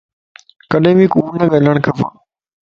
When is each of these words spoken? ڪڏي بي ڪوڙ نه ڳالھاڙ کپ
ڪڏي 0.71 0.91
بي 0.97 1.05
ڪوڙ 1.13 1.29
نه 1.39 1.45
ڳالھاڙ 1.51 1.77
کپ 1.85 1.97